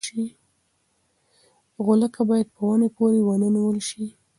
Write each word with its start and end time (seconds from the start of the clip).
غولکه 1.85 2.21
باید 2.29 2.47
په 2.55 2.61
ونې 2.67 2.89
پورې 2.95 3.19
ونه 3.23 3.47
نیول 3.55 3.79
شي. 3.89 4.05